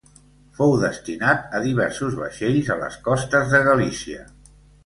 Fou 0.59 0.71
destinat 0.83 1.43
a 1.59 1.61
diversos 1.67 2.17
vaixells 2.21 2.73
a 2.77 2.79
les 2.81 2.99
costes 3.11 3.55
de 3.55 3.63
Galícia. 3.69 4.27